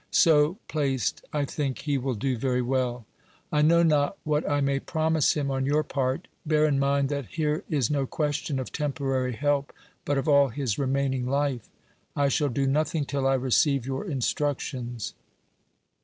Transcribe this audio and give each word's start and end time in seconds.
So 0.09 0.57
placed, 0.67 1.23
I 1.31 1.45
think, 1.45 1.77
he 1.81 1.99
will 1.99 2.15
do 2.15 2.35
very 2.35 2.63
well. 2.63 3.05
I 3.51 3.61
know 3.61 3.83
not 3.83 4.17
what 4.23 4.49
I 4.49 4.59
may 4.59 4.79
promise 4.79 5.33
him 5.35 5.51
on 5.51 5.67
your 5.67 5.83
part; 5.83 6.27
bear 6.43 6.65
in 6.65 6.79
mind 6.79 7.09
that 7.09 7.27
here 7.27 7.63
is 7.69 7.91
no 7.91 8.07
question 8.07 8.57
of 8.57 8.71
temporary 8.71 9.33
help, 9.33 9.71
but 10.03 10.17
of 10.17 10.27
all 10.27 10.47
his 10.47 10.79
remaining 10.79 11.27
life. 11.27 11.69
I 12.15 12.29
shall 12.29 12.49
do 12.49 12.65
nothing 12.65 13.05
till 13.05 13.27
I 13.27 13.35
receive 13.35 13.85
your 13.85 14.03
instructions. 14.03 15.13